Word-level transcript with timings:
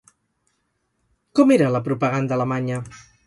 Com 1.41 1.53
era 1.57 1.69
la 1.77 1.83
propaganda 1.91 2.37
alemanya? 2.39 2.81